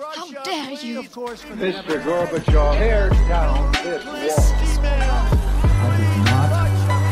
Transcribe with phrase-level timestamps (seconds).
[0.00, 1.02] How dare you?
[1.02, 2.00] Mr.
[2.00, 4.88] Gorbachev, tear down this wall.
[5.60, 6.48] I did not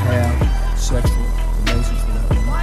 [0.08, 1.28] have sexual
[1.68, 2.56] relations with that woman.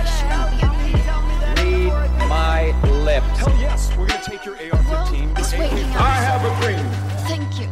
[1.61, 2.73] Read my
[3.05, 3.37] lips.
[3.37, 5.37] Hell yes, we're gonna take your AR-15.
[5.93, 6.85] I have a dream.
[7.29, 7.69] Thank you.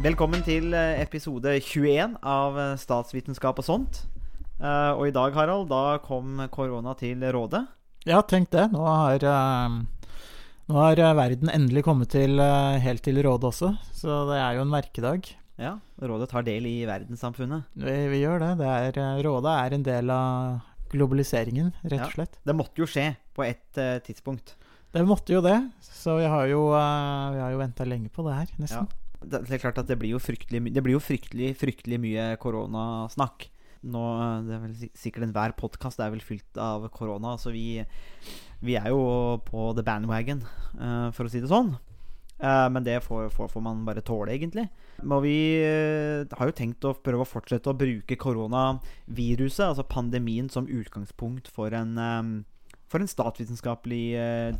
[0.00, 4.06] Velkommen til eh, episode 21 av eh, Statsvitenskap og sånt.
[4.62, 7.66] Eh, og i dag, Harald, da kom korona til rådet.
[8.08, 8.70] Ja, tenk det.
[8.72, 9.20] Nå har,
[10.68, 14.58] nå har eh, verden endelig kommet til, eh, helt til rådet også, så det er
[14.58, 15.30] jo en merkedag.
[15.60, 17.68] Ja, Rådet tar del i verdenssamfunnet.
[17.78, 18.52] Vi, vi gjør det.
[18.58, 20.60] det er, eh, rådet er en del av
[20.90, 22.08] globaliseringen, rett Ja.
[22.08, 22.38] og slett.
[22.44, 24.54] Det måtte jo skje på et uh, tidspunkt.
[24.94, 28.22] Det måtte jo det, så vi har jo, uh, vi har jo venta lenge på
[28.28, 28.86] det her, nesten.
[29.24, 32.26] Det, det er klart at det blir jo fryktelig, det blir jo fryktelig, fryktelig mye
[32.42, 33.48] koronasnakk.
[33.84, 37.82] Nå, eh, det er vel sikkert enhver podkast er vel fylt av korona, så vi,
[38.64, 40.44] vi er jo på the bandwagon,
[40.78, 41.74] uh, for å si det sånn.
[42.40, 44.66] Uh, men det får, får, får man bare tåle, egentlig.
[45.02, 50.48] Men vi uh, har jo tenkt å prøve å fortsette å bruke koronaviruset, altså pandemien,
[50.52, 52.34] som utgangspunkt for en, um,
[52.88, 54.06] for en statsvitenskapelig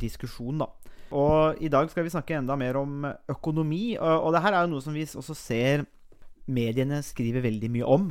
[0.01, 0.69] diskusjon, da.
[1.15, 3.95] Og i dag skal vi snakke enda mer om økonomi.
[3.95, 5.85] Og, og det her er jo noe som vi også ser
[6.45, 8.09] mediene skriver veldig mye om.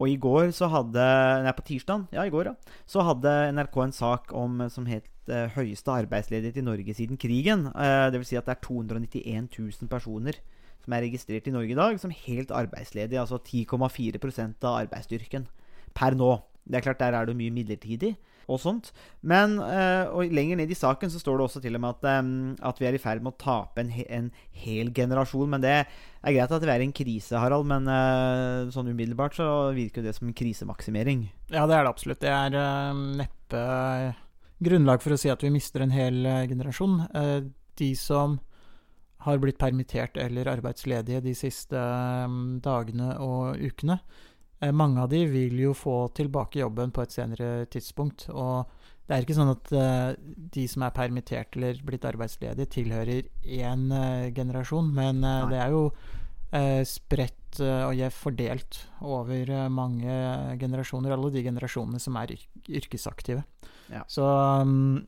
[0.00, 1.02] Og i går så hadde
[1.44, 2.78] Nei, på tirsdag, ja, i går, ja.
[2.88, 7.68] Så hadde NRK en sak om som het eh, 'Høyeste arbeidsledighet i Norge siden krigen'.
[7.70, 10.40] Eh, vil si at det er 291 000 personer
[10.82, 13.20] som er registrert i Norge i dag som helt arbeidsledige.
[13.20, 15.46] Altså 10,4% av arbeidsstyrken
[15.94, 16.42] per nå.
[16.66, 18.16] Det er klart, der er det mye midlertidig
[18.48, 18.90] og sånt.
[19.20, 22.08] Men eh, og lenger ned i saken så står det også til og med at,
[22.18, 24.30] em, at vi er i ferd med å tape en, en
[24.64, 25.50] hel generasjon.
[25.52, 29.38] Men det er greit at vi er i en krise, Harald, men eh, sånn umiddelbart
[29.38, 31.26] så virker det som en krisemaksimering.
[31.52, 32.22] Ja, det er det absolutt.
[32.22, 33.66] Det er eh, neppe
[34.62, 37.04] grunnlag for å si at vi mister en hel eh, generasjon.
[37.18, 37.38] Eh,
[37.80, 38.38] de som
[39.22, 44.28] har blitt permittert eller arbeidsledige de siste eh, dagene og ukene, eh,
[44.70, 48.28] mange av de vil jo få tilbake jobben på et senere tidspunkt.
[48.30, 48.68] Og
[49.08, 50.10] det er ikke sånn at eh,
[50.54, 55.48] de som er permittert eller blitt arbeidsledige, tilhører én eh, generasjon, men eh, Nei.
[55.50, 55.82] det er jo
[56.54, 60.14] eh, spredt eh, og jevnt fordelt over eh, mange
[60.62, 61.16] generasjoner.
[61.16, 63.42] Alle de generasjonene som er yrk yrkesaktive.
[63.92, 64.06] Ja.
[64.08, 65.02] Så um,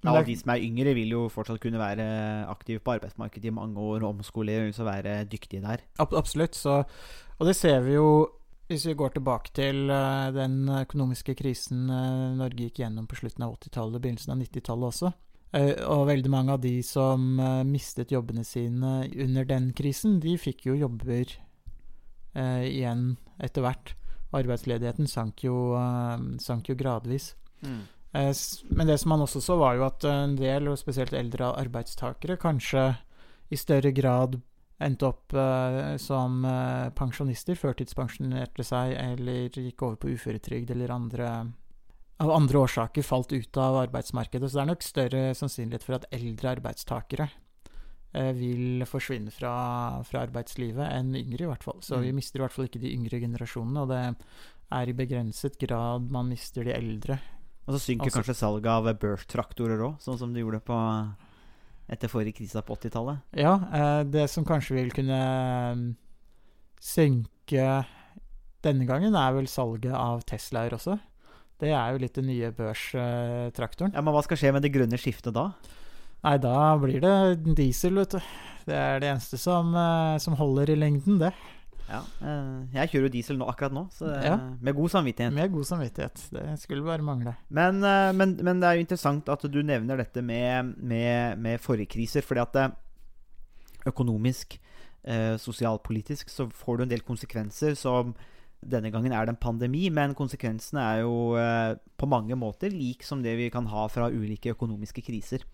[0.00, 2.04] men Alle de som er yngre, vil jo fortsatt kunne være
[2.48, 5.82] aktive på arbeidsmarkedet i mange år, omskolere og være dyktige der.
[6.00, 6.56] Absolutt.
[6.56, 6.78] Så,
[7.36, 8.06] og det ser vi jo
[8.70, 13.42] hvis vi går tilbake til eh, den økonomiske krisen eh, Norge gikk gjennom på slutten
[13.42, 15.10] av 80-tallet og begynnelsen av 90-tallet også.
[15.58, 17.24] Eh, og veldig mange av de som
[17.66, 21.38] mistet jobbene sine under den krisen, de fikk jo jobber
[22.30, 23.96] igjen etter hvert.
[24.38, 25.74] Arbeidsledigheten sank jo,
[26.38, 27.32] sank jo gradvis.
[27.66, 27.80] Mm.
[28.70, 32.38] Men det som man også så, var jo at en del, og spesielt eldre arbeidstakere,
[32.38, 32.84] kanskje
[33.50, 34.38] i større grad
[34.80, 41.30] endte opp uh, som uh, pensjonister, førtidspensjonerte seg eller gikk over på uføretrygd eller andre
[42.20, 44.50] av andre årsaker falt ut av arbeidsmarkedet.
[44.50, 49.52] Så det er nok større sannsynlighet for at eldre arbeidstakere uh, vil forsvinne fra,
[50.04, 51.80] fra arbeidslivet enn yngre, i hvert fall.
[51.80, 52.02] Så Mm.
[52.02, 54.02] vi mister i hvert fall ikke de yngre generasjonene, og det
[54.70, 57.18] er i begrenset grad man mister de eldre.
[57.66, 60.76] Og så synker Altså- kanskje salget av Birch-traktorer òg, sånn som de gjorde på
[61.90, 63.24] etter forrige krise på 80-tallet.
[63.38, 65.20] Ja, eh, det som kanskje vil kunne
[65.76, 65.86] mm,
[66.80, 67.66] synke
[68.64, 70.98] denne gangen, er vel salget av Teslaer også.
[71.60, 73.92] Det er jo litt den nye børstraktoren.
[73.92, 75.50] Ja, Men hva skal skje med det grønne skiftet da?
[76.24, 78.32] Nei, da blir det diesel, vet du.
[78.68, 81.32] Det er det eneste som, eh, som holder i lengden, det.
[81.90, 84.36] Ja, eh, Jeg kjører jo diesel nå, akkurat nå, så det, Ja.
[84.60, 85.34] med god samvittighet.
[85.34, 86.22] Med god samvittighet.
[86.30, 87.34] Det skulle bare mangle.
[87.48, 91.60] Men, eh, men, men det er jo interessant at du nevner dette med, med, med
[91.60, 92.70] forrige fordi at eh,
[93.90, 94.58] økonomisk,
[95.04, 98.14] eh, sosialpolitisk, så får du en del konsekvenser som
[98.60, 103.02] denne gangen er det en pandemi, men konsekvensene er jo eh, på mange måter lik
[103.02, 105.46] som det vi kan ha fra ulike økonomiske kriser.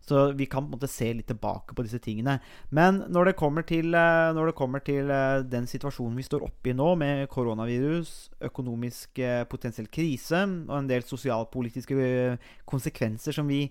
[0.00, 2.38] Så vi kan på en måte se litt tilbake på disse tingene.
[2.74, 6.46] Men når det kommer til, eh, når det kommer til eh, den situasjonen vi står
[6.48, 13.50] oppe i nå, med koronavirus, økonomisk eh, potensiell krise og en del sosialpolitiske konsekvenser som
[13.50, 13.66] vi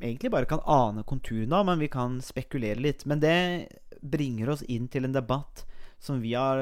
[0.00, 3.06] egentlig bare kan ane konturene av, men vi kan spekulere litt.
[3.06, 3.36] Men det
[4.02, 5.66] bringer oss inn til en debatt
[6.00, 6.60] som vi har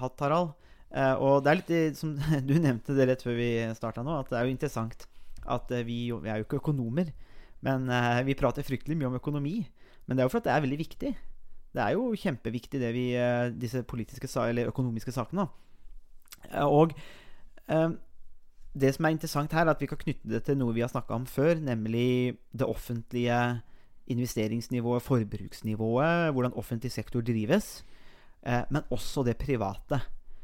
[0.00, 0.54] hatt, Harald.
[0.90, 2.16] Uh, og det er litt som
[2.48, 5.04] du nevnte det rett før vi starta nå, at det er jo interessant
[5.46, 7.12] at vi, vi er jo ikke økonomer.
[7.66, 9.56] Men eh, vi prater fryktelig mye om økonomi.
[10.06, 11.10] Men det er jo for at det er veldig viktig.
[11.70, 15.46] Det er jo kjempeviktig, det vi, eh, disse politiske eller økonomiske sakene.
[15.46, 16.50] da.
[16.50, 16.94] Eh, Og
[17.68, 17.90] eh,
[18.74, 20.90] det som er interessant her, er at vi kan knytte det til noe vi har
[20.90, 23.60] snakka om før, nemlig det offentlige
[24.10, 27.84] investeringsnivået, forbruksnivået, hvordan offentlig sektor drives,
[28.42, 30.00] eh, men også det private.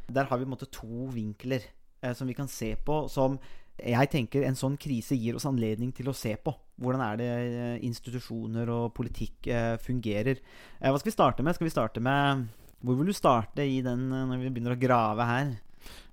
[0.08, 1.60] Der har vi på en måte to vinkler
[2.02, 3.38] eh, som vi kan se på, som
[3.76, 6.54] jeg tenker en sånn krise gir oss anledning til å se på.
[6.80, 10.40] Hvordan er det eh, institusjoner og politikk eh, fungerer.
[10.80, 11.56] Eh, hva skal vi starte med?
[11.56, 12.46] Skal vi starte med
[12.80, 15.54] Hvor vil du starte i den når vi begynner å grave her?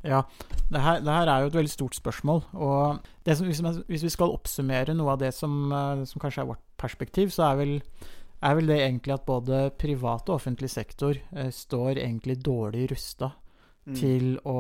[0.04, 0.22] Ja,
[0.70, 2.44] det her, det her er jo et veldig stort spørsmål.
[2.54, 5.72] Og som, hvis, vi skal oppsummere noe av det som,
[6.06, 7.74] som kanskje er vårt perspektiv, så er vel,
[8.44, 11.18] er vel det egentlig at både privat og offentlig sektor
[11.56, 13.32] står egentlig dårlig rusta
[13.84, 13.96] Mm.
[14.00, 14.60] til å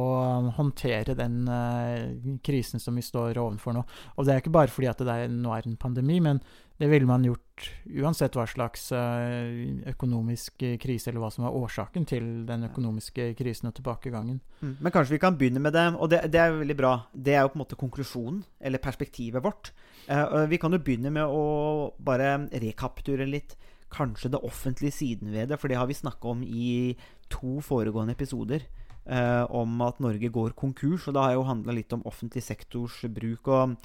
[0.58, 3.84] håndtere den uh, krisen som vi står overfor nå.
[4.18, 6.42] Og det er ikke bare fordi at det er, nå er en pandemi, men
[6.81, 7.70] det ville man gjort
[8.04, 9.48] uansett hva slags uh,
[9.94, 14.42] økonomisk krise, eller hva som var årsaken til den økonomiske krisen og tilbakegangen.
[14.60, 14.75] Mm.
[14.81, 16.94] Men kanskje vi kan begynne med det, og det, det er veldig bra.
[17.16, 19.72] Det er jo på en måte konklusjonen, eller perspektivet vårt.
[20.10, 23.56] Uh, vi kan jo begynne med å bare rekapture litt
[23.94, 26.96] kanskje det offentlige siden ved det, for det har vi snakka om i
[27.34, 28.64] to foregående episoder.
[29.06, 33.02] eh, om at Norge går konkurs, og det har jo handla litt om offentlig sektors
[33.12, 33.48] bruk.
[33.48, 33.76] og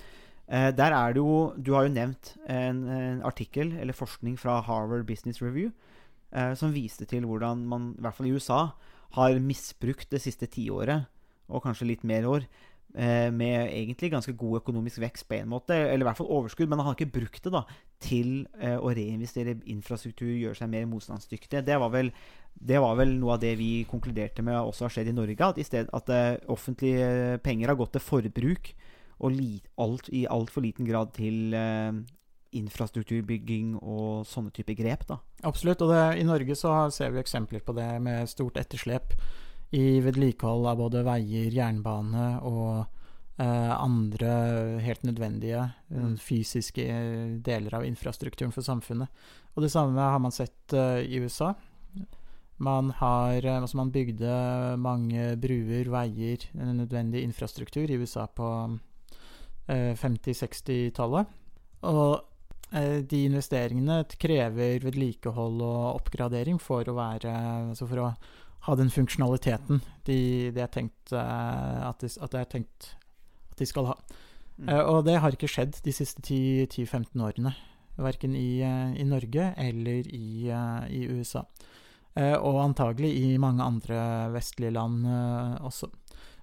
[0.46, 4.60] eh, der er det jo Du har jo nevnt en, en artikkel eller forskning fra
[4.60, 5.72] Harvard Business Review
[6.32, 8.60] eh, som viste til hvordan man, i hvert fall i USA,
[9.16, 11.08] har misbrukt det siste tiåret,
[11.48, 12.44] og kanskje litt mer år,
[12.94, 16.80] med egentlig ganske god økonomisk vekst på en måte, eller i hvert fall overskudd, men
[16.80, 17.60] han har ikke brukt det da
[18.02, 21.64] til eh, å reinvestere i infrastruktur, gjøre seg mer motstandsdyktige.
[21.66, 22.12] Det var vel
[22.58, 25.38] det var vel noe av det vi konkluderte med også har skjedd i Norge.
[25.46, 28.72] At, i sted, at eh, offentlige penger har gått til forbruk,
[29.18, 32.00] og li, alt, i altfor liten grad til eh,
[32.58, 35.06] infrastrukturbygging og sånne type grep.
[35.10, 35.20] da.
[35.46, 35.82] Absolutt.
[35.84, 39.14] Og det, i Norge så ser vi eksempler på det med stort etterslep
[39.76, 42.86] i vedlikehold av både veier, jernbane og
[43.40, 44.30] eh, andre
[44.84, 49.12] helt nødvendige eh, fysiske eh, deler av infrastrukturen for samfunnet.
[49.54, 51.52] Og det samme har man sett i USA.
[52.62, 54.30] Man har altså man bygde
[54.78, 58.48] mange bruer, veier, nødvendig infrastruktur i USA på
[59.68, 61.26] eh, 50-60-tallet.
[61.90, 62.37] Og
[62.70, 67.32] de investeringene krever vedlikehold og oppgradering for å være
[67.70, 68.10] Altså for å
[68.66, 70.18] ha den funksjonaliteten de,
[70.54, 72.92] de er tenkt, eh, at, de, at det er tenkt
[73.52, 73.96] at de skal ha.
[74.58, 74.68] Mm.
[74.68, 77.54] Eh, og det har ikke skjedd de siste 10-15 årene.
[77.98, 81.44] Verken i, eh, i Norge eller i, eh, i USA.
[82.18, 84.00] Eh, og antagelig i mange andre
[84.34, 85.90] vestlige land eh, også.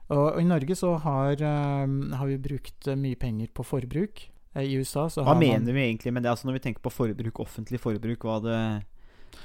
[0.08, 4.28] Og, og i Norge så har, eh, har vi brukt eh, mye penger på forbruk.
[4.56, 6.32] Eh, I USA så Hva mener man vi egentlig med det?
[6.32, 8.86] Altså Når vi tenker på forbruk, offentlig forbruk, hva, det,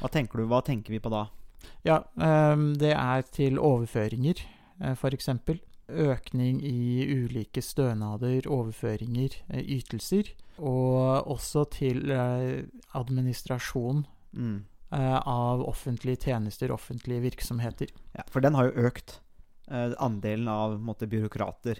[0.00, 1.26] hva tenker du, hva tenker vi på da?
[1.84, 4.38] Ja, um, det er til overføringer,
[4.80, 5.00] f.eks.
[5.00, 5.58] for eksempel.
[5.90, 10.30] Økning i ulike stønader, overføringer, eh, ytelser.
[10.62, 12.62] Og også til eh,
[12.94, 14.62] administrasjon Mm.
[14.92, 17.88] eh, av offentlige tjenester, offentlige virksomheter.
[18.14, 19.18] Ja, for den har jo økt.
[19.70, 21.78] eh, andelen av måte, byråkrater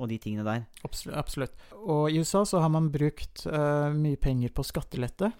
[0.00, 0.64] og de tingene der.
[0.86, 1.16] Absolutt.
[1.20, 1.64] absolutt.
[1.76, 5.30] Og i USA så har man brukt uh, mye penger på skattelette.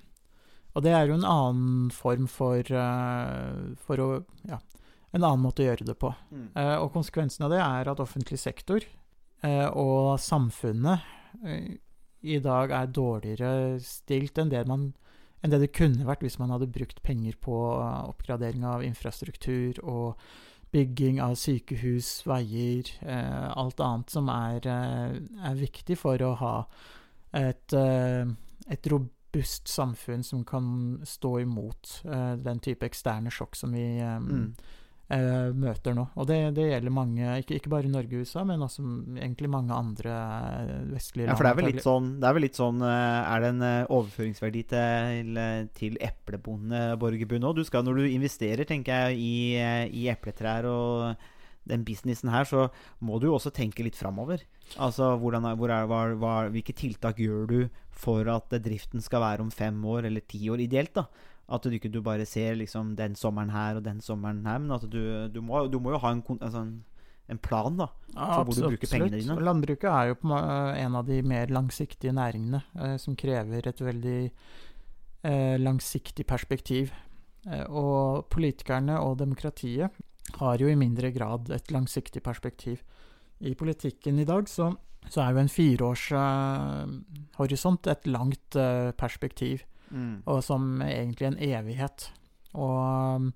[0.77, 4.11] Og det er jo en annen form for, uh, for å
[4.47, 4.61] Ja,
[5.11, 6.12] en annen måte å gjøre det på.
[6.31, 8.85] Eh, og konsekvensen av det er at offentlig sektor
[9.41, 11.01] og samfunnet
[12.21, 14.91] i dag er dårligere stilt enn det, man,
[15.41, 20.21] enn det det kunne vært hvis man hadde brukt penger på oppgradering av infrastruktur og
[20.73, 25.17] bygging av sykehus, veier, eh, alt annet som er, eh,
[25.50, 26.67] er viktig for å ha
[27.35, 28.27] et, eh,
[28.69, 34.55] et robust samfunn som kan stå imot eh, den type eksterne sjokk som vi Mm.
[35.14, 36.07] Eh, møter nå.
[36.19, 38.85] Og det, det gjelder mange, ikke, ikke bare i Norge og USA, men også
[39.19, 40.14] egentlig mange andre
[40.93, 41.35] vestlige land.
[41.35, 43.50] Ja, for det er vel litt sånn, det er, vel litt sånn eh, Er det
[43.55, 45.43] en eh, overføringsverdi til,
[45.76, 47.61] til eplebonde Borgerbunn òg?
[47.61, 51.29] Du skal, når du investerer, tenker jeg, i, eh, i epletrær og
[51.71, 52.69] den businessen her, så
[53.05, 54.43] må du jo også tenke litt framover.
[54.81, 57.59] Altså, hvordan er, hvor er, hva, hva, hvilke tiltak gjør du
[57.90, 60.95] for at eh, driften skal være om fem år eller ti år, ideelt?
[60.97, 61.09] da
[61.50, 64.76] At du ikke du bare ser liksom den sommeren her og den sommeren her, men
[64.76, 65.02] at du,
[65.35, 66.85] du, må, du må jo ha en, altså en,
[67.30, 67.88] en plan, da.
[68.14, 69.25] Ja, for hvor du bruker pengene dine.
[69.25, 69.47] absolutt.
[69.49, 74.21] Landbruket er jo på en av de mer langsiktige næringene, eh, som krever et veldig
[75.26, 76.95] eh, langsiktig perspektiv.
[77.49, 79.90] Eh, og politikerne og demokratiet
[80.38, 82.78] har jo i mindre grad et langsiktig perspektiv.
[83.40, 84.76] I politikken i dag så,
[85.09, 90.23] så er jo en fireårshorisont et langt eh, perspektiv Mm.
[90.26, 92.11] og som egentlig en evighet.
[92.54, 93.32] Og um,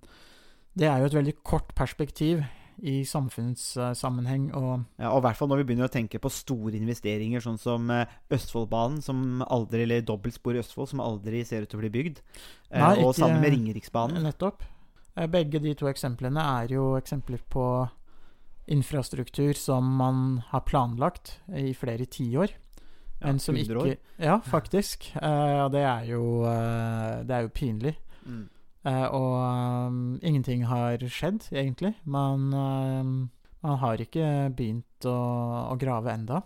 [0.79, 2.43] det er jo et veldig kort perspektiv
[2.83, 4.49] i samfunnssammenheng.
[4.55, 7.59] Og Ja, og i hvert fall når vi begynner å tenke på store investeringer, sånn
[7.61, 11.85] som eh, Østfoldbanen, som aldri, eller dobbeltspor i Østfold, som aldri ser ut til å
[11.85, 12.19] bli bygd.
[12.71, 14.23] Eh, Nei, og ikke- sammen med Ringeriksbanen.
[14.27, 14.63] nettopp.
[15.17, 17.89] Eh, Begge de to eksemplene er jo eksempler på
[18.67, 22.51] infrastruktur som man har planlagt i flere tiår.
[23.21, 23.87] Ja, Men som 100 år.
[23.87, 25.11] ikke Ja, faktisk.
[25.17, 27.95] Eh, Og det er jo eh, Det er jo pinlig.
[28.27, 28.49] Mm.
[28.85, 31.95] Eh, og um, ingenting har skjedd, egentlig.
[32.05, 33.31] Man, um,
[33.63, 35.15] man har ikke begynt å,
[35.73, 36.43] å grave enda.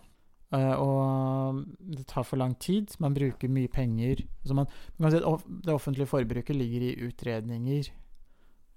[0.53, 2.95] Uh, og um, det tar for lang tid.
[2.99, 4.23] Man bruker mye penger.
[4.47, 7.91] Så man, man kan si det offentlige forbruket ligger i utredninger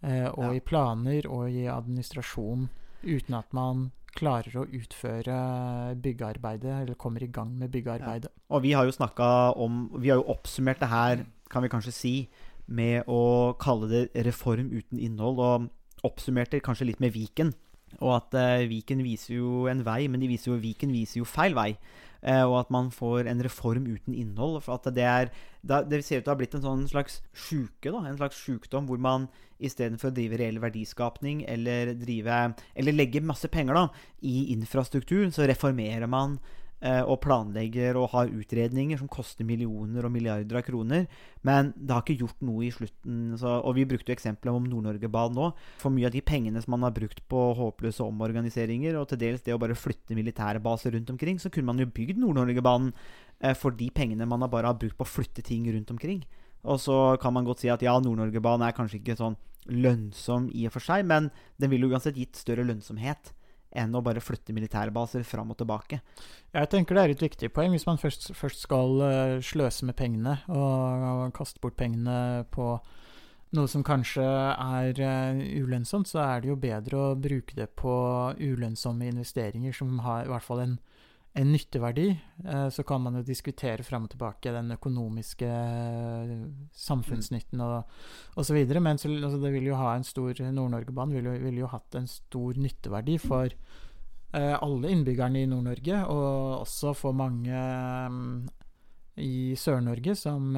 [0.03, 0.53] uh, og Ja.
[0.59, 2.67] i planer og i administrasjon
[3.05, 5.37] uten at man klarer å utføre
[6.05, 8.31] byggearbeidet, eller kommer i gang med byggearbeidet.
[8.53, 11.93] Og vi har jo snakka om Vi har jo oppsummert det her, kan vi kanskje
[11.97, 12.15] si,
[12.67, 17.53] med å kalle det reform uten innhold, og oppsummerte kanskje litt med Viken.
[18.01, 21.57] Og at uh, Viken viser jo en vei, men viser jo, Viken viser jo feil
[21.57, 21.73] vei.
[22.23, 24.61] Eh, og at man får en reform uten innhold.
[24.63, 27.91] For at det er Det ser ut til å ha blitt en sånn slags sjuke.
[27.91, 29.29] En slags sjukdom hvor man
[29.63, 33.89] istedenfor å drive reell verdiskapning eller drive Eller legge masse penger da
[34.23, 36.41] i infrastruktur, så reformerer man
[36.83, 41.05] og planlegger og har utredninger som koster millioner og milliarder av kroner.
[41.47, 43.37] Men det har ikke gjort noe i slutten.
[43.39, 45.51] Så, og vi brukte jo eksempelet om Nord-Norge-banen nå.
[45.83, 49.45] For mye av de pengene som man har brukt på håpløse omorganiseringer, og til dels
[49.47, 52.91] det å bare flytte militære baser rundt omkring, så kunne man jo bygd Nord-Norge-banen
[53.41, 56.25] eh, for de pengene man bare har brukt på å flytte ting rundt omkring.
[56.63, 59.39] Og så kan man godt si at ja, Nord-Norge-banen er kanskje ikke sånn
[59.71, 61.31] lønnsom i og for seg, men
[61.63, 63.31] den ville uansett gitt større lønnsomhet
[63.79, 66.01] enn å bare flytte militærbaser fram og tilbake.
[66.53, 67.73] Jeg tenker det er et viktig poeng.
[67.75, 72.75] Hvis man først, først skal eh, sløse med pengene og, og kaste bort pengene på
[73.57, 77.95] noe som kanskje er eh, ulønnsomt, så er det jo bedre å bruke det på
[78.41, 80.79] ulønnsomme investeringer som har i hvert fall en,
[81.35, 82.09] en nytteverdi.
[82.45, 86.35] Eh, så kan man jo diskutere fram og tilbake den økonomiske eh,
[86.77, 88.59] samfunnsnytten og osv.
[88.79, 92.11] Men så, altså, det vil jo ha en stor Nord-Norge-banen ville ville jo hatt en
[92.11, 97.65] stor nytteverdi for eh, alle innbyggerne i Nord-Norge, og også for mange
[99.21, 100.55] i Sør-Norge som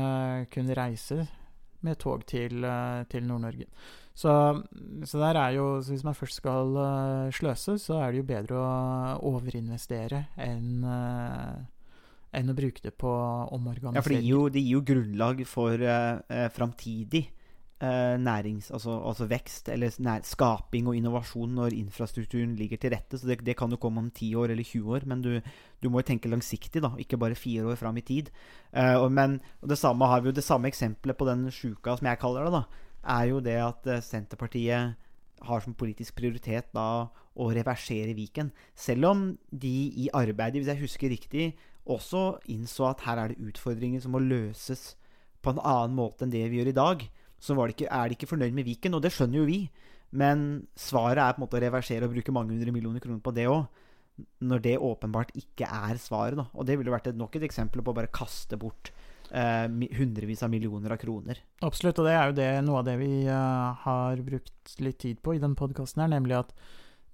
[0.54, 1.24] kunne reise
[1.84, 2.62] med tog til,
[3.10, 3.66] til Nord-Norge.
[4.14, 4.30] Så,
[5.02, 8.26] så der er jo så Hvis man først skal uh, sløse, så er det jo
[8.28, 8.74] bedre å
[9.34, 11.56] overinvestere enn uh,
[12.34, 13.10] enn å bruke det på
[13.54, 13.98] omorganisering.
[13.98, 17.28] Ja, for det gir jo, det gir jo grunnlag for uh, framtidig
[17.78, 18.72] uh, nærings...
[18.74, 23.20] Altså, altså vekst, eller nær, skaping og innovasjon når infrastrukturen ligger til rette.
[23.20, 25.30] Så det, det kan jo komme om 10 år eller 20 år, men du,
[25.78, 28.34] du må jo tenke langsiktig, da, ikke bare fire år fram i tid.
[28.74, 32.10] Og, men og det samme har vi jo det samme eksempelet på den sjuka, som
[32.10, 34.94] jeg kaller det, da, er jo det at eh, Senterpartiet
[35.44, 38.52] har som politisk prioritet da å reversere Viken.
[38.74, 41.48] Selv om de i arbeidet, hvis jeg husker riktig,
[41.84, 44.94] også innså at her er det utfordringer som må løses
[45.44, 47.04] på en annen måte enn det vi gjør i dag,
[47.44, 48.94] så det ikke, er de ikke fornøyd med Viken.
[48.96, 49.58] Og det skjønner jo vi.
[50.14, 53.34] Men svaret er på en måte å reversere og bruke mange hundre millioner kroner på
[53.36, 53.66] det òg.
[54.46, 56.38] Når det åpenbart ikke er svaret.
[56.38, 56.46] Da.
[56.54, 58.94] Og det ville vært et, nok et eksempel på å bare kaste bort
[59.34, 61.40] hundrevis av millioner av kroner.
[61.66, 65.22] Absolutt, og det er jo det, noe av det vi eh, har brukt litt tid
[65.24, 66.54] på i den podkasten her, nemlig at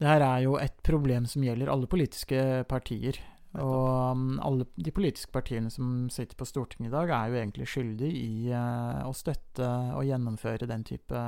[0.00, 3.20] det her er jo et problem som gjelder alle politiske partier.
[3.58, 7.66] Og um, alle de politiske partiene som sitter på Stortinget i dag, er jo egentlig
[7.68, 9.66] skyldig i eh, å støtte
[9.98, 11.24] og gjennomføre den type,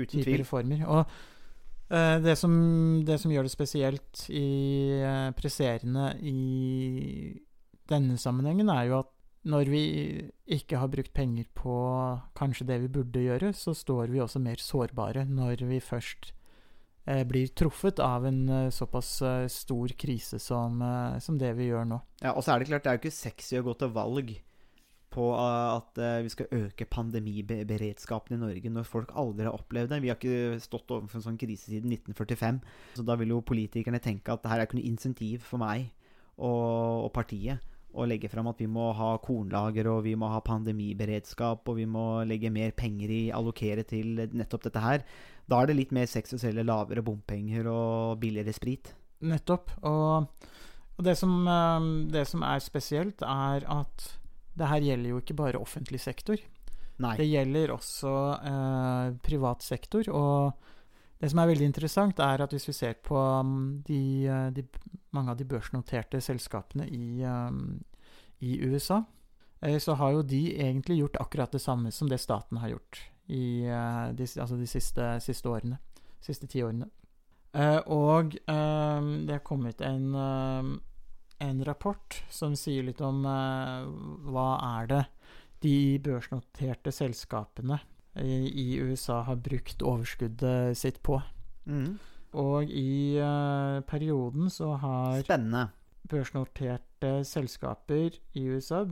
[0.00, 0.86] type reformer.
[0.88, 1.02] Og
[1.92, 2.54] eh, det, som,
[3.04, 4.48] det som gjør det spesielt i,
[5.04, 6.38] eh, presserende i
[7.92, 9.11] denne sammenhengen, er jo at
[9.48, 9.82] når vi
[10.54, 11.74] ikke har brukt penger på
[12.38, 16.30] kanskje det vi burde gjøre, så står vi også mer sårbare når vi først
[17.10, 21.72] eh, blir truffet av en eh, såpass eh, stor krise som, eh, som det vi
[21.72, 22.00] gjør nå.
[22.22, 24.34] Ja, og så er det klart, det er jo ikke sexy å gå til valg
[25.12, 29.92] på uh, at uh, vi skal øke pandemiberedskapen i Norge når folk aldri har opplevd
[29.92, 29.98] det.
[30.00, 32.62] Vi har ikke stått overfor en sånn krise siden 1945.
[32.96, 35.90] Så da vil jo politikerne tenke at det her er ikke noe insentiv for meg
[36.38, 37.60] og, og partiet
[37.92, 41.86] å legge fram at vi må ha kornlager og vi må ha pandemiberedskap og vi
[41.88, 45.04] må legge mer penger i allokere til nettopp dette her.
[45.48, 48.92] Da er det litt mer sex å selge lavere bompenger og billigere sprit.
[49.22, 49.74] Nettopp.
[49.88, 50.48] Og,
[50.96, 54.08] og det, som, eh, det som er spesielt, er at
[54.58, 56.40] det her gjelder jo ikke bare offentlig sektor.
[57.02, 57.16] Nei.
[57.18, 60.08] Det gjelder også eh, privat sektor.
[60.12, 60.70] Og
[61.22, 64.64] det som er veldig interessant, er at hvis vi ser på um, de, eh, de,
[65.14, 67.76] mange av de børsnoterte selskapene i, um,
[68.42, 69.04] i USA,
[69.60, 73.04] eh, så har jo de egentlig gjort akkurat det samme som det staten har gjort
[73.30, 75.78] i eh, de, altså de siste, siste årene.
[76.22, 76.90] Siste ti årene.
[77.92, 80.10] Og eh, det er kommet en,
[81.46, 84.50] en rapport som sier litt om hva
[84.80, 85.02] er det
[85.62, 87.78] de børsnoterte selskapene
[88.20, 91.20] i, i USA har brukt overskuddet sitt på.
[91.64, 91.96] Mm.
[92.38, 95.68] Og i uh, perioden så har Spennende.
[96.08, 98.86] børsnoterte selskaper i USA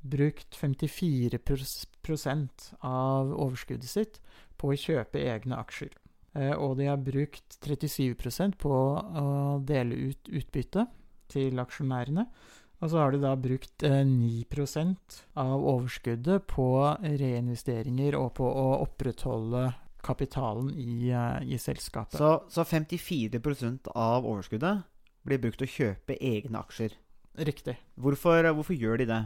[0.00, 4.20] brukt 54 pros- prosent av overskuddet sitt
[4.56, 5.92] på å kjøpe egne aksjer.
[6.36, 10.86] Uh, og de har brukt 37% på å dele ut utbytte
[11.30, 12.26] til aksjonærene.
[12.80, 16.68] Og så har de da brukt eh, 9% av overskuddet på
[17.04, 19.66] reinvesteringer og på å opprettholde
[20.04, 22.16] kapitalen i, eh, i selskapet.
[22.16, 24.86] Så, så 54% av overskuddet
[25.28, 26.96] blir brukt til å kjøpe egne aksjer.
[27.40, 27.76] Riktig.
[28.00, 29.20] Hvorfor, hvorfor gjør de det?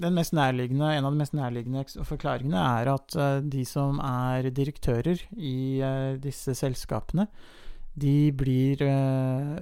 [0.00, 5.22] Den mest en av de mest nærliggende forklaringene er at eh, de som er direktører
[5.34, 7.26] i eh, disse selskapene,
[8.00, 9.56] de blir eh,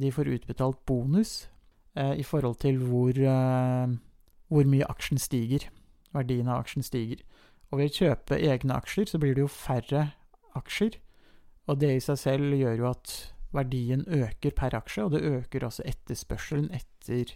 [0.00, 1.53] De får utbetalt bonus eh,
[1.96, 3.86] i forhold til hvor, eh,
[4.48, 5.68] hvor mye aksjen stiger.
[6.14, 7.22] Verdien av aksjen stiger.
[7.72, 10.12] Og ved å kjøpe egne aksjer, så blir det jo færre
[10.56, 10.98] aksjer.
[11.68, 13.14] Og det i seg selv gjør jo at
[13.54, 17.32] verdien øker per aksje, og det øker også etterspørselen etter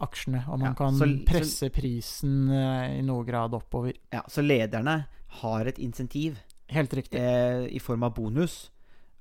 [0.00, 0.44] aksjene.
[0.48, 3.94] Og man Ja, kan så- så- presse prisen eh, i noe grad oppover.
[4.12, 5.06] Ja, Så lederne
[5.42, 6.36] har et insentiv
[6.68, 7.18] Helt riktig.
[7.18, 8.70] eh, i form av bonus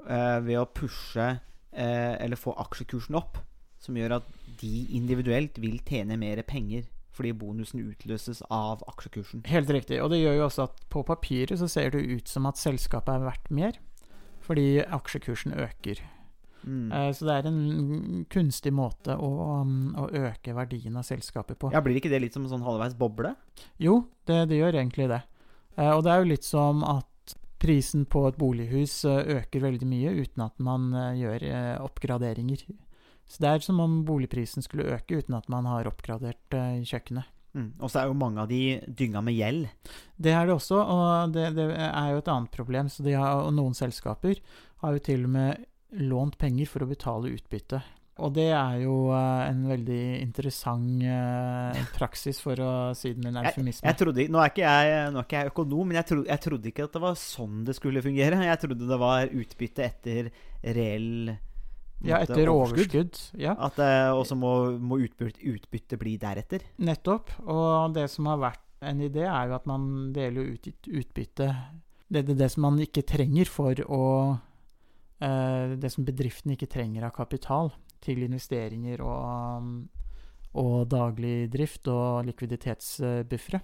[0.08, 1.40] eh, ved å pushe
[1.74, 3.38] eh, eller få aksjekursen opp,
[3.80, 6.88] som gjør at de individuelt vil tjene mer penger
[7.20, 9.42] fordi bonusen utløses av aksjekursen.
[9.52, 9.98] Helt riktig.
[10.00, 13.12] Og det gjør jo også at på papiret så ser det ut som at selskapet
[13.18, 13.76] er verdt mer,
[14.46, 16.00] fordi aksjekursen øker.
[16.64, 16.92] Mm.
[16.92, 19.32] Eh, Så det er en kunstig måte å,
[19.62, 21.74] um, å øke verdien av selskapet på.
[21.74, 23.34] Ja, Blir ikke det litt som en sånn halvveis boble?
[23.80, 25.22] Jo, det, det gjør egentlig det.
[25.78, 29.88] Eh, Og det er jo litt som at prisen på et bolighus eh, øker veldig
[29.88, 31.44] mye uten at man gjør
[31.84, 32.64] oppgraderinger.
[33.30, 37.30] Så det er som om boligprisen skulle øke uten at man har oppgradert eh, kjøkkenet.
[37.58, 37.70] Mm.
[37.82, 39.70] Og så er jo mange av de dynga med gjeld.
[40.18, 42.90] Det er det også, og det, det er jo et annet problem.
[42.90, 44.42] Så de har, og noen selskaper
[44.84, 45.66] har jo til og med
[46.10, 47.82] lånt penger for å betale utbytte.
[48.20, 53.32] Og det er jo eh, en veldig interessant eh, praksis, for å si det med
[53.36, 53.88] en eufemisme.
[53.88, 56.44] Jeg trodde, nå, er ikke jeg, nå er ikke jeg økonom, men jeg trodde, jeg
[56.46, 58.42] trodde ikke at det var sånn det skulle fungere.
[58.50, 60.34] Jeg trodde det var utbytte etter
[60.66, 61.38] reell
[62.06, 63.18] ja, etter overskudd.
[63.38, 66.62] Ja, At det Og så må, må utbytte, utbytte bli deretter.
[66.80, 67.30] nettopp.
[67.48, 71.50] Og det som har vært en idé, er jo at man deler ut ut- utbytte
[72.10, 74.40] det, det, det som man ikke trenger for å
[75.22, 79.90] eh, Det som bedriften ikke trenger av kapital til investeringer og,
[80.56, 83.60] og daglig drift og likviditetsbuffere.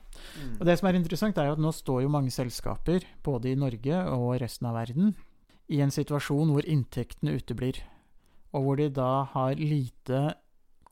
[0.59, 3.55] Og det som er interessant, er jo at nå står jo mange selskaper, både i
[3.55, 5.15] Norge og resten av verden,
[5.71, 7.79] i en situasjon hvor inntektene uteblir,
[8.55, 10.21] og hvor de da har lite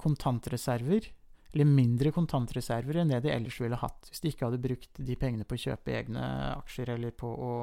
[0.03, 1.07] kontantreserver,
[1.53, 5.15] eller mindre kontantreserver enn det de ellers ville hatt, hvis de ikke hadde brukt de
[5.19, 6.23] pengene på å kjøpe egne
[6.57, 7.53] aksjer eller på å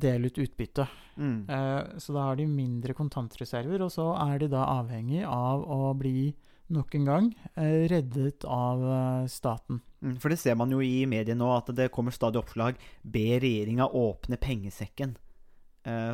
[0.00, 0.86] dele ut utbytte.
[1.20, 1.40] Mm.
[1.50, 5.92] Eh, Så da har de mindre kontantreserver, og så er de da avhengig av å
[5.98, 6.30] bli
[6.70, 9.82] nok en gang eh, reddet av eh, staten.
[10.00, 13.40] Mm, For det ser man jo i mediene nå, at det kommer stadig oppslag Be
[13.42, 15.18] regjeringa åpne pengesekken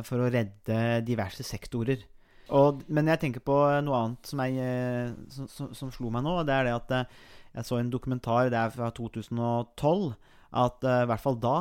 [0.07, 1.99] for å redde diverse sektorer.
[2.55, 6.23] Og, men jeg tenker på noe annet som, jeg, eh, som, som, som slo meg
[6.23, 6.37] nå.
[6.39, 7.17] og Det er det at eh,
[7.57, 10.13] jeg så en dokumentar, det er fra 2012,
[10.63, 11.57] at eh, i hvert fall da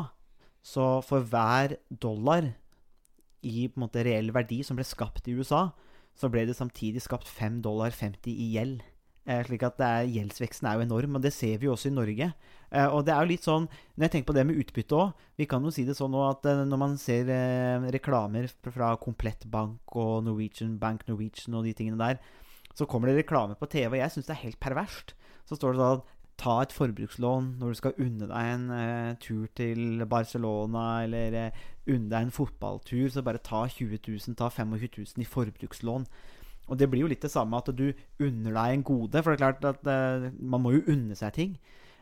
[0.66, 2.52] Så for hver dollar
[3.46, 5.68] i på en måte reell verdi som ble skapt i USA,
[6.16, 8.80] så ble det samtidig skapt 5 dollar 50 i gjeld.
[9.26, 11.94] Eh, slik at er, Gjeldsveksten er jo enorm, og det ser vi jo også i
[11.96, 12.28] Norge.
[12.70, 15.12] Eh, og det er jo litt sånn, Når jeg tenker på det med utbytte òg
[15.38, 17.28] Vi kan jo si det sånn at eh, når man ser
[17.94, 22.18] reklamer fra- Komplett Bank og Norwegian Bank Norwegian og de tingene der,
[22.74, 25.14] så kommer det reklame på TV, og jeg syns det er helt perverst.
[25.48, 26.02] Så står det da
[26.36, 31.62] Ta et forbrukslån når du skal unne deg en eh, tur til Barcelona, eller eh,
[31.88, 36.04] unne deg en fotballtur, så bare ta 20 000, ta 25 000 i forbrukslån.
[36.66, 39.36] Og det blir jo litt det samme at du unner deg en gode, for det
[39.38, 41.54] er klart at eh, man må jo unne seg ting,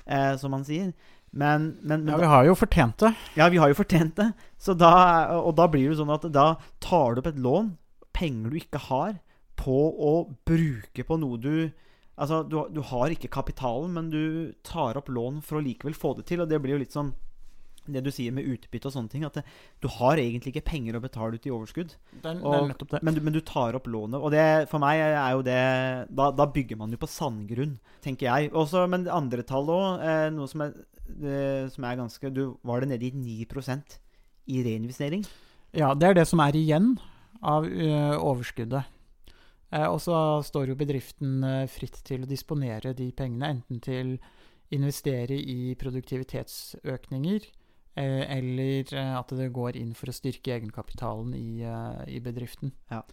[0.07, 0.92] eh, som man sier.
[1.35, 3.12] Men, men, men Ja, vi har jo fortjent det.
[3.37, 4.31] ja, vi har jo fortjent det.
[4.57, 4.92] Så da,
[5.40, 7.74] og da blir det sånn at da tar du opp et lån,
[8.14, 9.16] penger du ikke har,
[9.59, 10.12] på å
[10.46, 11.57] bruke på noe du
[12.14, 16.12] Altså, du, du har ikke kapitalen, men du tar opp lån for å likevel få
[16.14, 16.44] det til.
[16.44, 17.09] Og det blir jo litt sånn
[17.87, 19.44] det du sier med utbytte og sånne ting, at det,
[19.83, 21.94] du har egentlig ikke penger å betale ut i overskudd.
[22.12, 23.03] Det er, Og- den nettopp det.
[23.03, 24.20] Men du, men du tar opp lånet.
[24.20, 25.61] Og det, for meg er jo det
[26.14, 28.53] Da, da bygger man jo på sandgrunn, tenker jeg.
[28.53, 30.75] Også, men andre tall òg, eh, noe som er,
[31.20, 33.99] eh, som er ganske du, Var det nede i 9%
[34.47, 35.25] i reinvestering?
[35.75, 36.99] Ja, det er det som er igjen
[37.42, 38.85] av uh, overskuddet.
[39.75, 40.16] Eh, og så
[40.47, 44.14] står jo bedriften uh, fritt til å disponere de pengene, enten til
[44.75, 47.49] investere i produktivitetsøkninger,
[48.03, 52.75] eller eh, at det går inn for å styrke egenkapitalen i, eh, i bedriften.
[52.91, 53.05] Ja.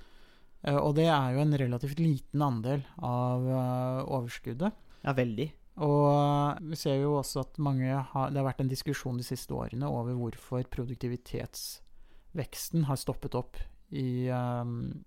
[0.63, 4.74] Eh, og det er jo en relativt liten andel av eh, overskuddet.
[5.02, 5.52] Ja, veldig.
[5.82, 9.26] Og eh, vi ser jo også at mange har, det har vært en diskusjon de
[9.26, 13.56] siste årene over hvorfor produktivitetsveksten har stoppet opp
[13.91, 15.04] i um,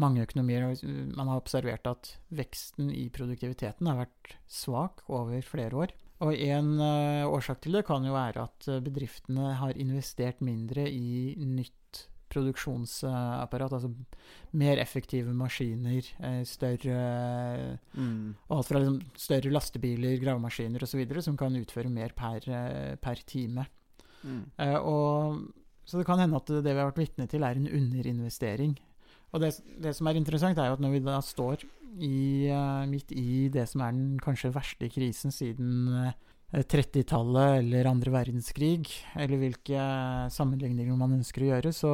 [0.00, 0.62] mange økonomier.
[1.12, 5.90] Man har observert at veksten i produktiviteten har vært svak over flere år.
[6.22, 10.86] Og en eh, årsak til det kan jo være at eh, bedriftene har investert mindre
[10.86, 13.90] i nytt produksjonsapparat, altså
[14.56, 18.34] mer effektive maskiner, eh, større Mm.
[18.48, 21.20] alt fra liksom større lastebiler, gravemaskiner osv.
[21.20, 22.40] som kan utføre mer per,
[22.96, 23.66] per time.
[24.24, 24.44] Mm.
[24.80, 25.52] Og,
[25.84, 28.78] så det kan hende at det vi har vært vitne til, er en underinvestering.
[29.32, 31.64] Og det, det som er interessant, er jo at når vi da står
[32.02, 36.12] i, eh, midt i det som er den kanskje verste krisen siden eh,
[36.52, 38.84] 30-tallet eller andre verdenskrig,
[39.16, 39.80] eller hvilke
[40.32, 41.92] sammenligninger man ønsker å gjøre, så,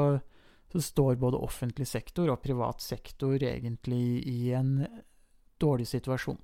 [0.73, 4.83] så står både offentlig sektor og privat sektor egentlig i en
[5.63, 6.39] dårlig situasjon.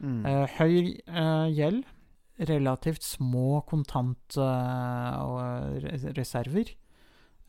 [0.00, 0.26] Mm.
[0.26, 1.84] Eh, høy eh, gjeld,
[2.50, 6.74] relativt små kontantreserver, eh,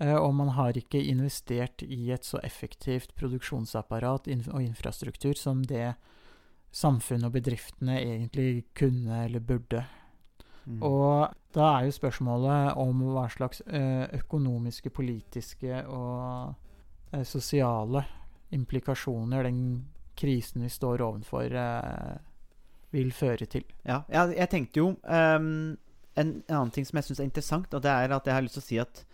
[0.01, 5.91] og man har ikke investert i et så effektivt produksjonsapparat og infrastruktur som det
[6.71, 9.83] samfunnet og bedriftene egentlig kunne eller burde.
[10.65, 10.81] Mm.
[10.85, 16.53] Og da er jo spørsmålet om hva slags eh, økonomiske, politiske og
[17.11, 18.05] eh, sosiale
[18.55, 19.61] implikasjoner den
[20.17, 22.17] krisen vi står overfor, eh,
[22.91, 23.65] vil føre til.
[23.87, 25.77] Ja, jeg, jeg tenkte jo um, en,
[26.19, 28.59] en annen ting som jeg syns er interessant, og det er at jeg har lyst
[28.59, 29.10] til å si at eh,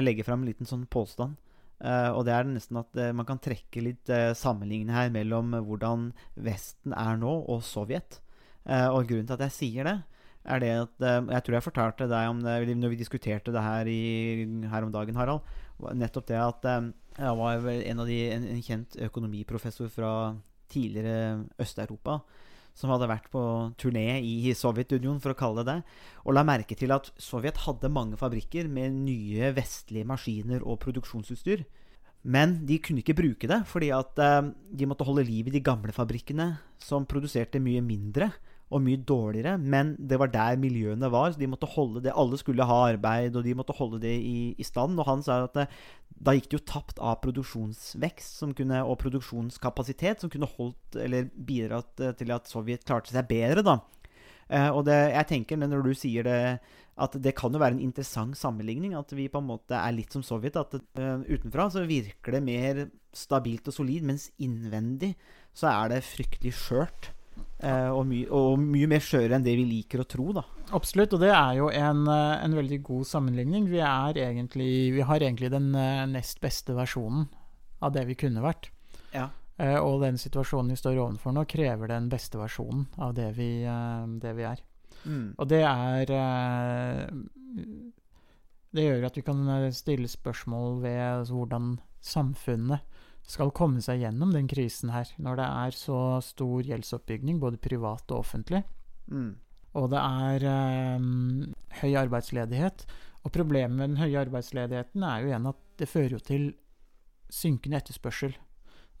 [0.00, 1.36] Legge fram en liten sånn påstand.
[1.84, 5.52] Eh, og det er nesten at eh, man kan trekke litt uh, sammenligne her mellom
[5.66, 8.20] hvordan Vesten er nå, og Sovjet.
[8.64, 9.98] Eh, og grunnen til at jeg sier det,
[10.44, 13.64] er det at eh, Jeg tror jeg fortalte deg om det når vi diskuterte det
[13.64, 15.44] her, i, her om dagen, Harald.
[15.92, 20.12] Nettopp det at eh, jeg var en av de en, en kjent økonomiprofessor fra
[20.72, 22.22] tidligere Øst-Europa
[22.74, 23.40] som hadde vært på
[23.80, 27.92] turné i Sovjetunionen, for å kalle det det, og la merke til at Sovjet hadde
[27.92, 31.64] mange fabrikker med nye vestlige maskiner og produksjonsutstyr.
[32.24, 35.62] Men de kunne ikke bruke det, fordi at eh, de måtte holde liv i de
[35.64, 38.32] gamle fabrikkene, som produserte mye mindre
[38.74, 39.54] og mye dårligere.
[39.58, 42.14] Men det var der miljøene var, så de måtte holde det.
[42.18, 44.98] Alle skulle ha arbeid, og de måtte holde det i, i stand.
[44.98, 45.68] Og han sa at det,
[46.14, 52.00] da gikk det jo tapt av produksjonsvekst kunne, og produksjonskapasitet som kunne holdt eller bidratt
[52.00, 53.64] eh, til at Sovjet klarte seg bedre.
[53.66, 53.80] da.
[54.44, 56.40] Uh, og det, jeg tenker når du sier det,
[57.00, 58.92] at det kan jo være en interessant sammenligning.
[58.98, 60.58] At vi på en måte er litt som Sovjet.
[60.60, 65.14] At uh, utenfra så virker det mer stabilt og solid, mens innvendig
[65.54, 67.12] så er det fryktelig skjørt.
[67.64, 70.42] Eh, og, my og mye mer skjøre enn det vi liker å tro, da.
[70.76, 73.68] Absolutt, og det er jo en, eh, en veldig god sammenligning.
[73.70, 77.28] Vi, er egentlig, vi har egentlig den eh, nest beste versjonen
[77.84, 78.70] av det vi kunne vært.
[79.14, 79.28] Ja.
[79.56, 83.50] Eh, og den situasjonen vi står overfor nå, krever den beste versjonen av det vi,
[84.20, 84.64] det vi er.
[85.04, 85.34] Mm.
[85.36, 86.08] Og det er
[88.74, 89.42] Det gjør at vi kan
[89.76, 92.80] stille spørsmål ved hvordan samfunnet
[93.24, 98.04] skal komme seg gjennom den krisen her, når det er så stor gjeldsoppbygging, både privat
[98.12, 98.62] og offentlig.
[99.08, 99.32] Mm.
[99.74, 101.06] Og det er eh,
[101.80, 102.84] høy arbeidsledighet.
[103.24, 106.50] Og problemet med den høye arbeidsledigheten er jo igjen at det fører jo til
[107.32, 108.36] synkende etterspørsel.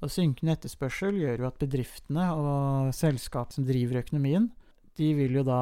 [0.02, 4.50] Og synkende etterspørsel gjør jo at bedriftene og selskap som driver økonomien,
[4.98, 5.60] de vil jo da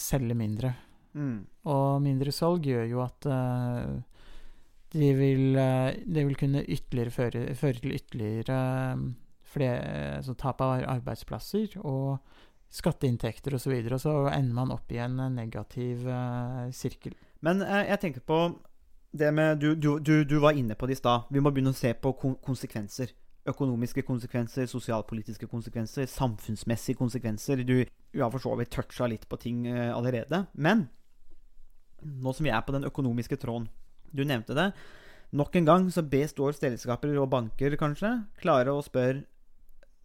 [0.00, 0.74] selge mindre.
[1.14, 1.44] Mm.
[1.70, 3.92] Og mindre salg gjør jo at eh,
[4.94, 8.58] de vil, eh, det vil kunne ytterligere føre, føre til ytterligere
[8.94, 9.06] eh,
[9.54, 12.18] flere, så tap av arbeidsplasser og
[12.74, 13.74] skatteinntekter osv.
[13.74, 17.14] Og, så og så ender man opp i en eh, negativ uh, sirkel.
[17.44, 18.40] Men eh, jeg tenker på
[19.14, 21.28] det med Du, du, du, du var inne på det i stad.
[21.30, 23.12] Vi må begynne å se på kon konsekvenser.
[23.46, 27.60] Økonomiske konsekvenser, sosialpolitiske konsekvenser, samfunnsmessige konsekvenser.
[27.62, 27.76] Du
[28.18, 30.46] har for så vidt toucha litt på ting eh, allerede.
[30.54, 30.88] Men
[32.04, 33.68] nå som vi er på den økonomiske tråden
[34.14, 34.70] Du nevnte det.
[35.34, 39.24] Nok en gang så består selskaper og banker kanskje klare å spørre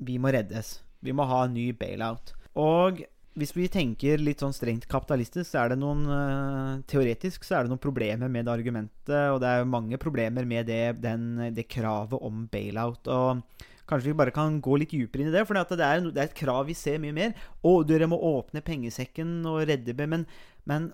[0.01, 0.79] Vi må reddes.
[1.03, 2.33] Vi må ha en ny bailout.
[2.59, 3.03] Og
[3.39, 7.65] hvis vi tenker litt sånn strengt kapitalistisk, så er det noen eh, Teoretisk så er
[7.65, 11.67] det noen problemer med det argumentet, og det er mange problemer med det, den, det
[11.71, 13.07] kravet om bailout.
[13.07, 13.43] Og
[13.89, 16.37] kanskje vi bare kan gå litt dypere inn i det, for det det er et
[16.37, 17.37] krav vi ser mye mer.
[17.63, 20.25] Å, dere må åpne pengesekken og redde men,
[20.69, 20.91] men,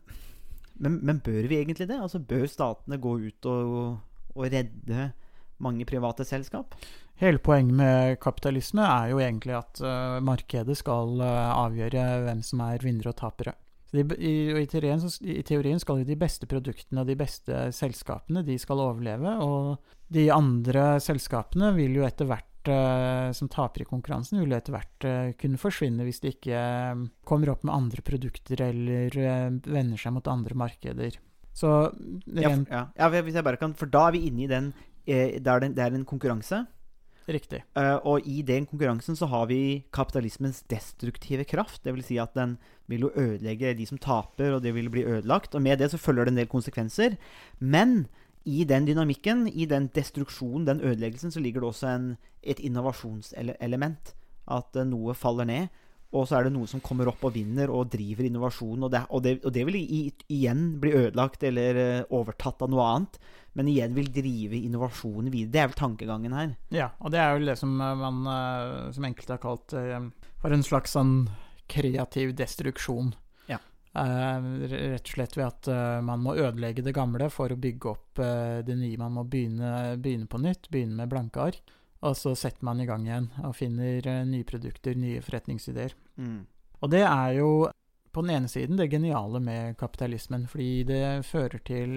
[0.82, 2.00] men, men bør vi egentlig det?
[2.02, 3.76] Altså Bør statene gå ut og,
[4.36, 5.12] og redde
[5.64, 6.76] mange private selskap.
[7.22, 12.66] Hele poenget med kapitalisme er jo egentlig at uh, markedet skal uh, avgjøre hvem som
[12.66, 13.56] er vinnere og tapere.
[13.96, 17.16] De, i, og i, teorien, så, I teorien skal jo de beste produktene og de
[17.16, 19.38] beste selskapene de skal overleve.
[19.46, 19.78] Og
[20.12, 22.50] de andre selskapene vil jo etter hvert
[23.36, 27.52] som taper i konkurransen, vil etter hvert eh, kunne forsvinne hvis de ikke eh, kommer
[27.54, 31.20] opp med andre produkter eller eh, vender seg mot andre markeder.
[31.56, 31.72] Så
[32.28, 33.10] Ja, rent ja, ja.
[33.16, 34.74] ja, hvis jeg bare kan, for da er vi inne i den
[35.08, 36.66] eh, der det, er en konkurranse.
[37.28, 37.64] riktig.
[37.76, 41.84] Eh, og i den konkurransen så har vi kapitalismens destruktive kraft.
[41.84, 45.06] Det vil si at den vil jo ødelegge de som taper, og det vil bli
[45.06, 45.56] ødelagt.
[45.56, 47.18] Og med det så følger det en del konsekvenser.
[47.60, 48.08] Men
[48.46, 52.12] i den dynamikken, i den destruksjonen, den ødeleggelsen, så ligger det også en,
[52.44, 54.14] et innovasjonselement.
[54.54, 55.82] At eh, noe faller ned.
[56.16, 58.86] Og så er det noe som kommer opp og vinner og driver innovasjon.
[58.86, 63.18] Og det, og og det vil igjen bli ødelagt eller eh, overtatt av noe annet.
[63.58, 65.52] Men igjen vil drive innovasjonen videre.
[65.52, 66.56] Det er vel tankegangen her.
[66.76, 68.22] Ja, og det er vel det som eh, man
[68.94, 69.74] Som enkelte har kalt
[70.42, 71.18] for en slags sånn
[71.72, 73.16] kreativ destruksjon.
[73.96, 77.94] Eh, rett og slett ved at eh, man må ødelegge det gamle for å bygge
[77.94, 79.00] opp eh, det nye.
[79.00, 81.72] Man må begynne, begynne på nytt, begynne med blanke ark.
[82.06, 85.96] Og så setter man i gang igjen og finner nye produkter, nye forretningsideer.
[86.20, 86.44] Mm.
[86.84, 87.48] Og det er jo
[88.14, 91.96] på den ene siden det geniale med kapitalismen, fordi det fører til,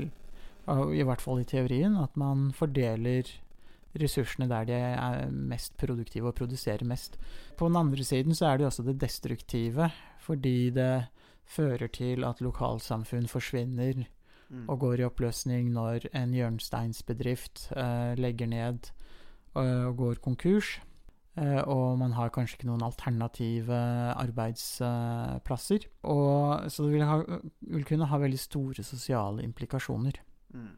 [0.70, 3.28] i hvert fall i teorien, at man fordeler
[3.98, 7.18] ressursene der de er mest produktive og produserer mest.
[7.58, 9.90] På den andre siden så er det jo også det destruktive,
[10.24, 10.92] fordi det
[11.48, 14.06] fører til at lokalsamfunn forsvinner
[14.48, 14.64] Mm.
[14.64, 18.88] og går i oppløsning når en hjørnesteinsbedrift eh, legger ned
[19.52, 20.78] og, og går konkurs.
[21.36, 23.76] Eh, og man har kanskje ikke noen alternative
[24.16, 25.86] arbeidsplasser.
[26.02, 27.20] Og, så det vil, ha,
[27.60, 30.18] vil kunne ha veldig store sosiale implikasjoner.
[30.56, 30.72] Mm.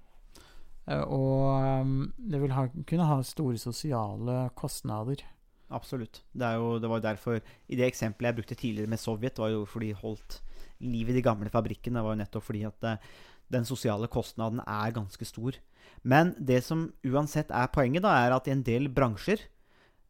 [0.90, 5.22] Eh, og um, det vil ha, kunne ha store sosiale kostnader.
[5.70, 6.24] Absolutt.
[6.34, 9.62] Det, jo, det var derfor I det eksempelet jeg brukte tidligere med Sovjet, var jo
[9.64, 10.40] fordi de holdt
[10.80, 12.02] liv i de gamle fabrikkene.
[12.04, 13.08] Var jo nettopp fordi at eh,
[13.52, 15.58] den sosiale kostnaden er ganske stor.
[16.02, 19.42] Men det som uansett er poenget, da, er at i en del bransjer,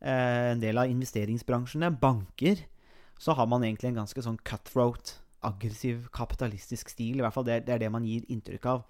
[0.03, 2.67] eh, en del av investeringsbransjene, banker,
[3.21, 7.19] så har man egentlig en ganske sånn cutthroat, aggressiv, kapitalistisk stil.
[7.19, 8.87] I hvert fall det, det er det man gir inntrykk av.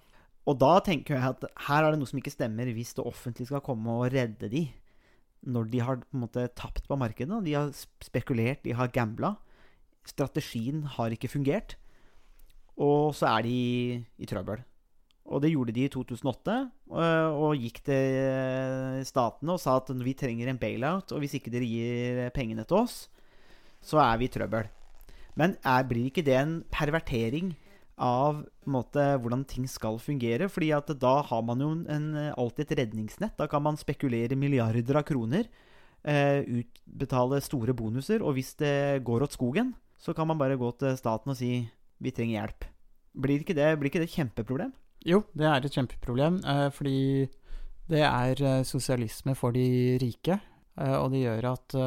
[0.49, 3.51] Og da tenker jeg at her er det noe som ikke stemmer hvis det offentlige
[3.51, 4.65] skal komme og redde de
[5.41, 7.39] når de har på en måte tapt på markedet.
[7.45, 7.69] De har
[8.03, 9.35] spekulert, de har gambla.
[10.07, 11.77] Strategien har ikke fungert.
[12.81, 13.55] Og så er de
[14.17, 14.63] i trøbbel.
[15.31, 16.55] Og det gjorde de i 2008,
[16.91, 21.53] og, og gikk til statene og sa at vi trenger en bailout, og hvis ikke
[21.53, 23.05] dere gir pengene til oss,
[23.85, 24.67] så er vi i trøbbel.
[25.39, 27.53] Men er, blir ikke det en pervertering
[28.01, 30.49] av måte, hvordan ting skal fungere?
[30.51, 33.37] Fordi at da har man jo en, alltid et redningsnett.
[33.39, 35.47] Da kan man spekulere milliarder av kroner.
[36.01, 38.25] Eh, utbetale store bonuser.
[38.25, 41.53] Og hvis det går åt skogen, så kan man bare gå til staten og si
[42.01, 42.65] vi trenger hjelp.
[43.21, 44.71] Blir ikke det, blir ikke det et kjempeproblem?
[45.05, 47.27] Jo, det er et kjempeproblem, eh, fordi
[47.89, 50.37] det er eh, sosialisme for de rike.
[50.77, 51.77] Eh, og det gjør at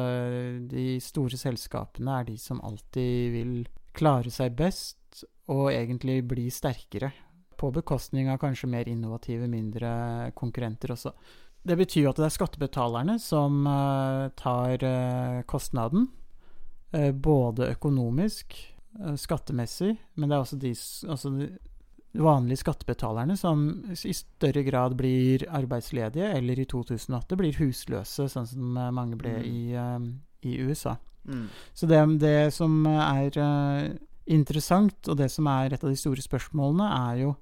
[0.71, 3.55] de store selskapene er de som alltid vil
[3.95, 7.11] klare seg best og egentlig bli sterkere.
[7.55, 11.13] På bekostning av kanskje mer innovative, mindre konkurrenter også.
[11.65, 13.63] Det betyr jo at det er skattebetalerne som
[14.37, 14.83] tar
[15.49, 16.09] kostnaden.
[16.93, 18.55] Eh, både økonomisk,
[18.99, 20.73] eh, skattemessig, men det er også de,
[21.09, 21.49] altså de
[22.15, 28.77] vanlige skattebetalerne som i større grad blir arbeidsledige, eller i 2008 blir husløse, sånn som
[28.77, 29.45] eh, mange ble Mm.
[29.45, 30.95] i, i USA.
[31.25, 31.47] Mm.
[31.73, 36.87] Så det, det som er interessant, og det som er et av de store spørsmålene,
[37.11, 37.35] er jo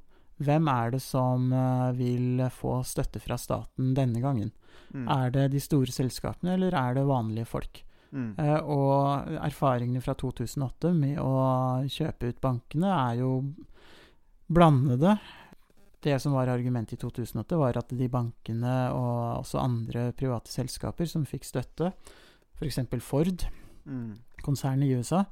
[0.43, 1.51] hvem er det som
[1.95, 4.51] vil få støtte fra staten denne gangen?
[4.93, 5.07] Mm.
[5.07, 7.83] Er det de store selskapene, eller er det vanlige folk?
[8.13, 8.33] Mm.
[8.37, 11.31] Eh, og erfaringene fra 2008 med å
[11.89, 13.31] kjøpe ut bankene er jo
[14.53, 15.15] blandede.
[16.03, 21.07] Det som var argumentet i 2008, var at de bankene og også andre private selskaper
[21.09, 21.93] som fikk støtte,
[22.59, 22.79] f.eks.
[23.01, 23.47] Ford,
[23.83, 24.13] Mm.
[24.43, 25.25] konsernet i USA,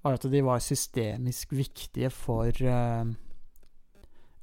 [0.00, 3.04] var at de var systemisk viktige for eh,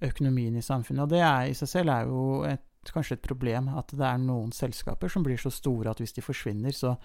[0.05, 1.03] økonomien i samfunnet.
[1.05, 4.19] Og det er, i seg selv er jo et, kanskje et problem at det er
[4.21, 6.95] noen selskaper som blir så store at hvis de forsvinner, så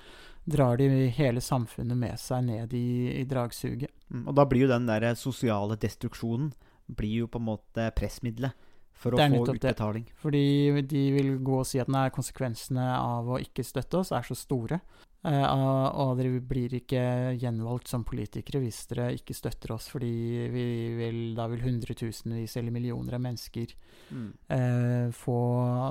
[0.50, 3.92] drar de hele samfunnet med seg ned i, i dragsuget.
[4.08, 4.26] Mm.
[4.26, 6.52] Og da blir jo den der sosiale destruksjonen
[6.90, 8.68] blir jo på en måte pressmiddelet
[9.00, 9.60] for å få nettopp det.
[9.60, 10.08] utbetaling.
[10.20, 14.26] Fordi de vil gå og si at nei, konsekvensene av å ikke støtte oss er
[14.28, 14.80] så store.
[15.20, 17.00] Eh, og og dere blir ikke
[17.36, 20.62] gjenvalgt som politikere hvis dere ikke støtter oss, fordi vi
[20.96, 23.74] vil, da vil hundretusenvis eller millioner av mennesker
[24.10, 24.32] Mm.
[24.48, 25.36] eh, få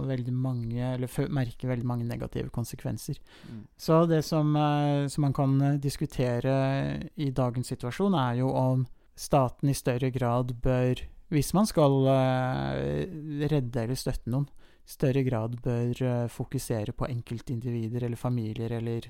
[0.03, 3.15] veldig mange, eller merke veldig mange negative konsekvenser.
[3.47, 3.61] Mm.
[3.77, 8.87] Så det som, eh, som man kan eh, diskutere i dagens situasjon, er jo om
[9.15, 13.03] staten i større grad bør, hvis man skal eh,
[13.51, 19.05] redde eller støtte noen, i større grad bør eh, fokusere på enkeltindivider eller familier eller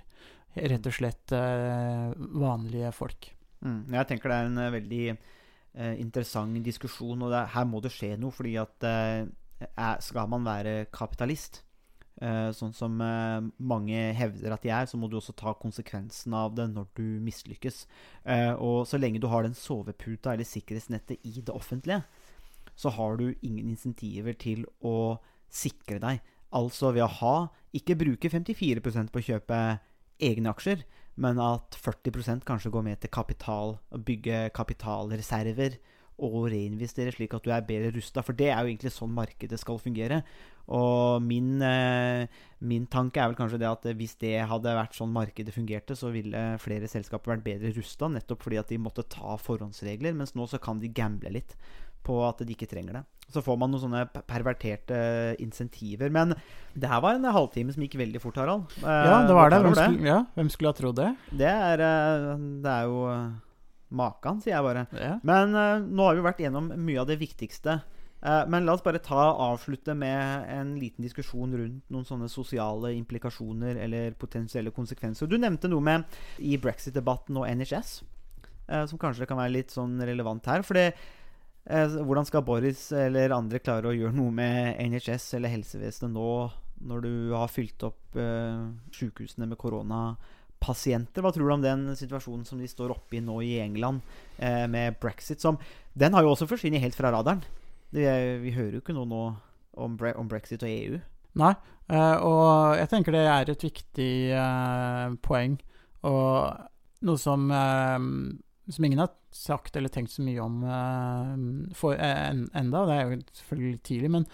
[0.59, 2.09] rett og slett eh,
[2.41, 3.29] vanlige folk.
[3.63, 3.85] Mm.
[3.93, 7.91] Jeg tenker det er en veldig eh, interessant diskusjon, og det, er- her må det
[7.95, 8.31] skje noe.
[8.35, 9.25] fordi at eh,
[10.03, 11.61] skal man være kapitalist,
[12.55, 16.55] sånn som eh, mange hevder at de er, så må du også ta konsekvensen av
[16.57, 17.85] det når du mislykkes.
[18.27, 22.01] Eh, og så lenge du har den soveputa eller sikkerhetsnettet i det offentlige,
[22.79, 25.19] så har du ingen insentiver til å
[25.51, 26.19] sikre deg.
[26.55, 27.37] Altså ved å ha
[27.69, 29.57] Ikke bruke 54% på å kjøpe
[30.25, 30.79] egne aksjer,
[31.21, 35.75] men at 40% kanskje går med til kapital, å bygge kapitalreserver
[36.19, 38.23] og reinvestere slik at du er bedre rusta.
[38.25, 40.21] For det er jo egentlig sånn markedet skal fungere.
[40.69, 42.27] Og min, eh,
[42.61, 46.11] min tanke er vel kanskje det at hvis det hadde vært sånn markedet fungerte, så
[46.13, 50.45] ville flere selskaper vært bedre rusta, nettopp fordi at de måtte ta forhåndsregler, mens nå
[50.47, 51.55] så kan de gamble litt
[52.05, 53.01] på at de ikke trenger det.
[53.29, 56.09] Så får man noen sånne perverterte insentiver.
[56.09, 56.31] Men
[56.73, 58.71] det her var en halvtime som gikk veldig fort, Harald.
[58.79, 59.59] Eh, Ja, det var er det.
[59.65, 61.09] Hvem skulle, ja, hvem skulle ha trodd det?
[61.37, 63.29] det er, eh, det er jo eh,
[63.89, 64.85] makan, sier jeg bare.
[64.95, 65.15] Ja.
[65.25, 67.79] Men uh, nå har vi vært gjennom mye av det viktigste.
[68.19, 72.91] Uh, men la oss bare ta avslutte med en liten diskusjon rundt noen sånne sosiale
[72.97, 75.29] implikasjoner eller potensielle konsekvenser.
[75.29, 77.93] Du nevnte noe med i brexit-debatten og NHS,
[78.69, 80.65] uh, som kanskje kan være litt sånn relevant her.
[80.67, 80.89] For det,
[81.69, 86.31] eh, hvordan skal Boris eller andre klare å gjøre noe med NHS eller helsevesenet nå
[86.89, 89.59] når du har fylt opp eh, sykehusene med
[90.59, 91.21] koronapasienter?
[91.21, 94.01] Hva tror du om den situasjonen som de står oppe i nå i England
[94.37, 95.41] eh, med brexit?
[95.41, 95.57] Som,
[95.93, 97.41] den har jo også forsvunnet helt fra radaren.
[97.91, 99.23] Det, vi hører jo ikke noe nå
[99.79, 100.99] om, bre om brexit og EU.
[101.39, 101.53] Nei,
[101.89, 105.59] eh, og jeg tenker det er et viktig eh, poeng,
[106.03, 106.67] og
[107.01, 107.99] noe som, eh,
[108.69, 112.97] som ingen har sagt eller tenkt så mye om eh, for, eh, en, enda, det
[112.97, 114.27] er jo selvfølgelig tidlig, men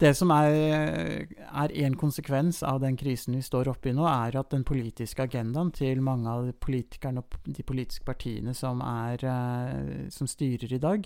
[0.00, 4.38] det som er, er en konsekvens av den krisen vi står oppe i nå, er
[4.40, 10.06] at den politiske agendaen til mange av politikerne og de politiske partiene som, er, eh,
[10.12, 11.04] som styrer i dag,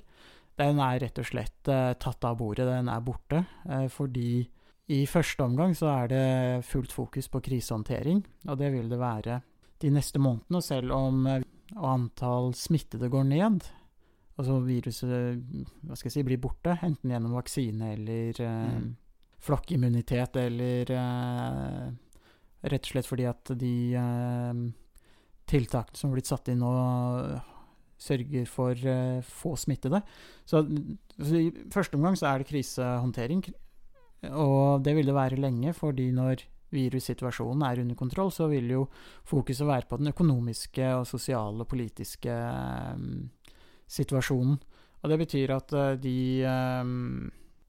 [0.60, 2.68] den er rett og slett eh, tatt av bordet.
[2.70, 3.44] Den er borte.
[3.66, 4.44] eh, fordi
[4.94, 9.40] i første omgang så er det fullt fokus på krisehåndtering, og det vil det være
[9.82, 10.62] de neste månedene.
[10.62, 11.26] Selv om
[11.74, 13.64] antall smittede går ned,
[14.34, 15.10] altså viruset
[15.84, 18.94] hva skal jeg si, blir borte, enten gjennom vaksine eller eh, Mm.
[19.44, 21.90] flokkimmunitet eller eh,
[22.64, 24.62] rett og slett fordi at de eh,
[25.50, 26.70] tiltakene som har blitt satt inn nå,
[28.00, 30.00] sørger for eh, få smittede.
[30.48, 30.64] Så,
[31.20, 33.44] så i første omgang så er det krisehåndtering,
[34.32, 36.42] og det vil det være lenge, fordi når
[36.74, 38.86] virussituasjonen er under kontroll, så vil jo
[39.28, 42.96] fokuset være på den økonomiske og sosiale og politiske eh,
[43.90, 44.58] situasjonen.
[45.04, 46.18] Og det betyr at eh, de
[46.48, 46.92] eh,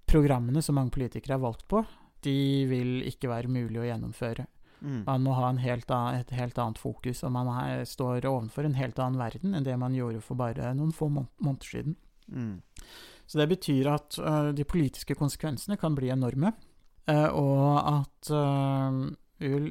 [0.07, 1.83] programmene som mange politikere er valgt på,
[2.25, 2.37] de
[2.69, 4.47] vil ikke være mulig å gjennomføre.
[4.85, 5.01] Mm.
[5.07, 8.67] Man må ha en helt annen, et helt annet fokus, og man er, står overfor
[8.67, 11.97] en helt annen verden enn det man gjorde for bare noen få mån- måneder siden.
[12.27, 12.61] Mm.
[13.25, 16.53] Så det betyr at uh, de politiske konsekvensene kan bli enorme,
[17.09, 18.99] uh, og at uh,
[19.41, 19.69] vi vil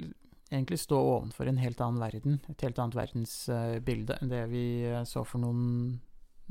[0.51, 4.67] egentlig stå ovenfor en helt annen verden, et helt annet verdensbilde enn det vi
[5.09, 6.01] så for noen,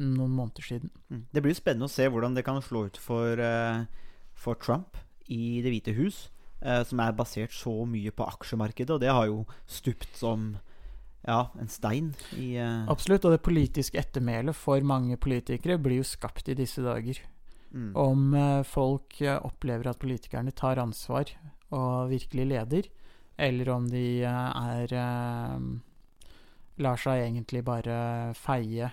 [0.01, 0.91] noen måneder siden.
[1.09, 1.25] Mm.
[1.33, 3.85] Det blir spennende å se hvordan det kan slå ut for, eh,
[4.33, 4.97] for Trump
[5.29, 6.29] i Det hvite hus,
[6.61, 10.57] eh, som er basert så mye på aksjemarkedet, og det har jo stupt som
[11.25, 16.03] ja, en stein i eh, Absolutt, og det politiske ettermælet for mange politikere blir jo
[16.03, 17.21] skapt i disse dager.
[17.71, 17.95] mm.
[17.95, 21.25] Om folk opplever at politikerne tar ansvar
[21.71, 22.83] og virkelig leder,
[23.37, 24.93] eller om de er
[26.77, 28.91] lar seg egentlig bare feie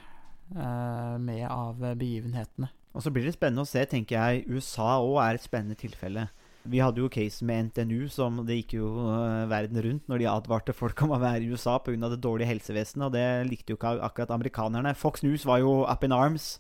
[0.51, 2.71] med av begivenhetene.
[2.91, 4.47] Og så blir det spennende å se, tenker jeg.
[4.51, 6.27] USA òg er et spennende tilfelle.
[6.69, 10.29] Vi hadde jo case med NTNU, som det gikk jo eh, verden rundt når de
[10.29, 12.11] advarte folk om å være i USA pga.
[12.13, 14.95] det dårlige helsevesenet, og det likte jo ikke akkurat amerikanerne.
[14.95, 16.59] Fox News var jo up in arms,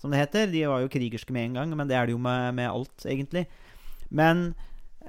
[0.00, 0.48] som det heter.
[0.48, 3.04] De var jo krigerske med en gang, men det er det jo med, med alt,
[3.04, 3.44] egentlig.
[4.08, 4.54] Men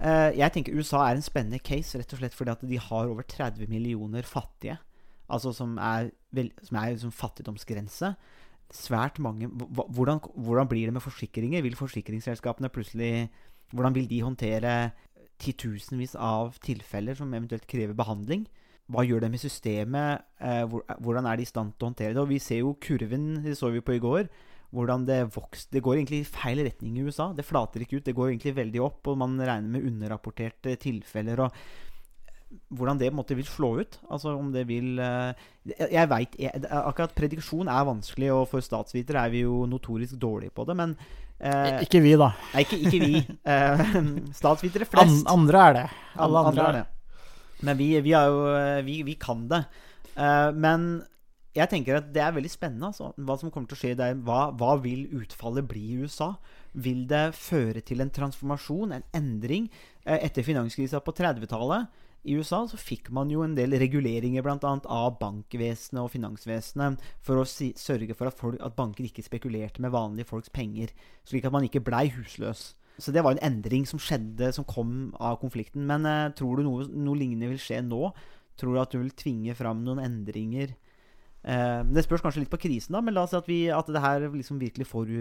[0.01, 3.07] eh, jeg tenker USA er en spennende case, rett og slett fordi at de har
[3.07, 4.81] over 30 millioner fattige.
[5.33, 6.11] Altså som er,
[6.63, 8.13] som er liksom fattigdomsgrense.
[8.73, 11.61] svært mange hvordan, hvordan blir det med forsikringer?
[11.61, 13.29] Vil forsikringsselskapene plutselig
[13.73, 14.91] Hvordan vil de håndtere
[15.41, 18.45] titusenvis av tilfeller som eventuelt krever behandling?
[18.91, 20.25] Hva gjør det med systemet?
[20.37, 20.65] Eh,
[21.01, 22.21] hvordan er de i stand til å håndtere det?
[22.21, 24.27] Og vi ser jo kurven, det så vi på i går,
[24.73, 25.71] hvordan det vokser.
[25.73, 27.31] Det går egentlig i feil retning i USA.
[27.33, 28.05] Det flater ikke ut.
[28.05, 31.47] Det går egentlig veldig opp, og man regner med underrapporterte tilfeller.
[31.47, 31.92] og
[32.73, 33.99] hvordan det på en måte vil slå ut.
[34.09, 35.49] Altså om det vil eh,
[35.79, 36.37] Jeg, veit
[36.69, 40.97] Akkurat prediksjon er vanskelig, og for statsvitere er vi jo notorisk dårlige på det, men
[41.39, 42.33] eh, Ikke vi, da.
[42.53, 43.23] Nei, ikke, ikke vi.
[43.53, 43.85] Eh,
[44.35, 45.31] statsvitere An flest.
[45.31, 45.87] andre er det.
[46.25, 46.85] Alle andre er det.
[47.63, 48.45] Men vi, vi, jo,
[48.83, 49.63] vi, vi kan det.
[50.19, 51.03] Eh, men
[51.53, 54.17] jeg tenker at det er veldig spennende altså, hva som kommer til å skje der.
[54.25, 56.33] Hva, hva vil utfallet bli i USA?
[56.73, 59.69] Vil det føre til en transformasjon, en endring?
[60.03, 64.73] Eh, etter finanskrisa på 30-tallet i USA så fikk man jo en del reguleringer bl.a.
[64.79, 69.83] av bankvesenet og finansvesenet for å si, sørge for at, folk, at banker ikke spekulerte
[69.83, 70.93] med vanlige folks penger,
[71.27, 72.73] slik at man ikke blei husløs.
[73.01, 75.83] Så det var en endring som skjedde, som kom av konflikten.
[75.89, 78.11] Men eh, tror du noe, noe lignende vil skje nå?
[78.59, 80.75] Tror du at du vil tvinge fram noen endringer?
[81.43, 83.89] Eh, det spørs kanskje litt på krisen, da, men la oss si at, vi, at
[83.91, 85.11] det her liksom virkelig får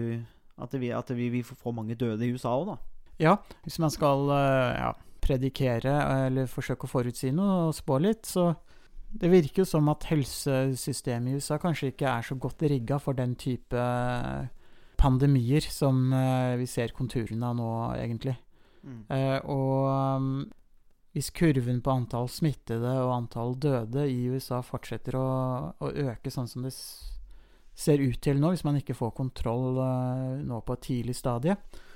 [0.63, 2.92] At vi, at vi, vi får mange døde i USA òg, da.
[3.21, 4.91] Ja, hvis man skal eh, ja,
[5.23, 5.97] predikere
[6.27, 8.51] eller forsøke å forutsi noe og spå litt, så
[9.13, 13.17] det virker jo som at helsesystemet i USA kanskje ikke er så godt rigga for
[13.17, 13.85] den type
[14.97, 18.35] pandemier som eh, vi ser konturene av nå, egentlig.
[18.83, 18.99] Mm.
[19.13, 20.51] Eh, og
[21.13, 25.27] hvis kurven på antall smittede og antall døde i USA fortsetter å,
[25.77, 30.41] å øke sånn som det ser ut til nå, hvis man ikke får kontroll eh,
[30.45, 31.91] nå på et tidlig stadie, eh,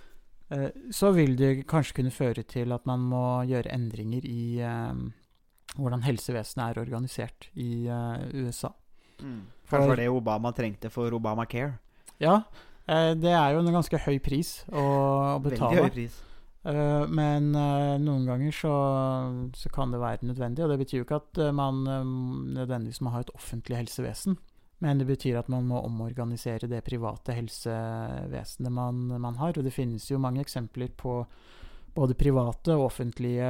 [0.95, 5.01] så vil det kanskje kunne føre til at man må gjøre endringer i eh,
[5.75, 8.71] hvordan helsevesenet er organisert i eh, USA.
[9.67, 11.75] For det var det Obama trengte for Obamacare.
[12.23, 12.41] Ja,
[12.87, 14.85] eh, det er jo en ganske høy pris å,
[15.35, 15.75] å betale.
[15.75, 16.21] Veldig høy pris.
[16.67, 18.73] Eh, men eh, noen ganger så,
[19.55, 20.65] så kan det være nødvendig.
[20.65, 22.13] Og det betyr jo ikke at eh, man eh,
[22.61, 24.39] nødvendigvis må ha et offentlig helsevesen.
[24.83, 29.57] Men det betyr at man må omorganisere det private helsevesenet man, man har.
[29.57, 31.23] Og det finnes jo mange eksempler på
[31.97, 33.47] både private og offentlige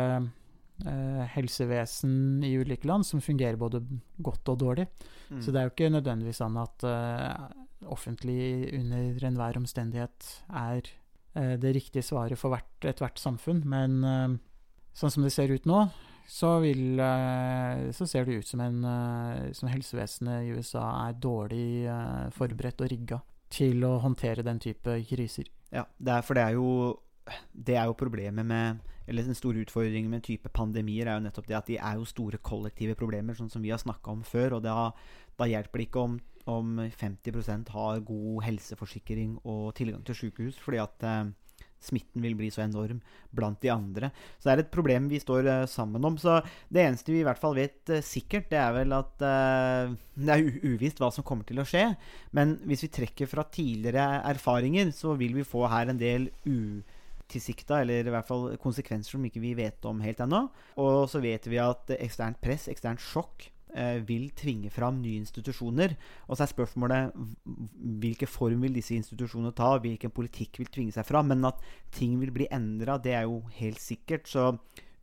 [0.88, 3.84] eh, helsevesen i ulike land som fungerer både
[4.24, 4.88] godt og dårlig.
[5.28, 5.42] Mm.
[5.44, 7.48] Så det er jo ikke nødvendigvis sånn at eh,
[7.92, 10.80] offentlig under enhver omstendighet er
[11.36, 13.66] eh, det riktige svaret for hvert, ethvert samfunn.
[13.68, 14.38] Men eh,
[14.96, 15.90] sånn som det ser ut nå,
[16.28, 21.20] så, vil, eh, så ser det ut som, en, eh, som helsevesenet i USA er
[21.24, 25.48] dårlig eh, forberedt og rigga til å håndtere den type kriser.
[25.72, 27.00] Ja, det er, for det er jo
[27.52, 31.48] Det er jo problemet med Eller den store utfordringen med type pandemier er jo nettopp
[31.48, 34.58] det at de er jo store kollektive problemer, sånn som vi har snakka om før.
[34.58, 34.92] Og da,
[35.40, 40.82] da hjelper det ikke om, om 50% har god helseforsikring og tilgang til sykehus, fordi
[40.84, 41.32] at eh,
[41.84, 43.00] smitten vil bli så enorm
[43.36, 44.10] blant de andre.
[44.38, 46.18] Så det er et problem vi står uh, sammen om.
[46.22, 46.40] Så
[46.74, 50.38] det eneste vi i hvert fall vet uh, sikkert, det er vel at uh, det
[50.38, 51.86] er uvisst hva som kommer til å skje.
[52.38, 57.84] Men hvis vi trekker fra tidligere erfaringer, så vil vi få her en del utilsikta,
[57.84, 60.48] eller i hvert fall konsekvenser som ikke vi vet om helt ennå.
[60.82, 63.52] Og så vet vi at eksternt press, eksternt sjokk,
[64.08, 65.94] vil tvinge fram nye institusjoner.
[66.28, 67.18] Og så er spørsmålet
[68.02, 71.30] hvilken form vil disse institusjonene ta, hvilken politikk vil tvinge seg fram.
[71.34, 71.62] Men at
[71.94, 74.30] ting vil bli endra, det er jo helt sikkert.
[74.32, 74.54] Så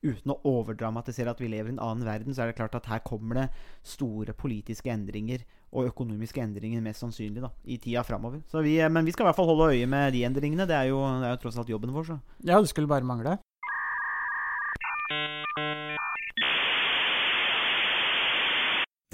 [0.04, 2.88] uten å overdramatisere at vi lever i en annen verden, så er det klart at
[2.90, 3.46] her kommer det
[3.86, 5.44] store politiske endringer
[5.74, 8.44] og økonomiske endringer mest sannsynlig da, i tida framover.
[8.60, 10.68] Eh, men vi skal i hvert fall holde øye med de endringene.
[10.70, 12.12] Det er jo, det er jo tross alt jobben vår.
[12.12, 12.20] Så.
[12.44, 13.38] Ja, det skulle bare mangle.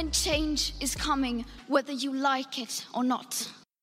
[0.00, 3.46] And change is coming whether you like it or not.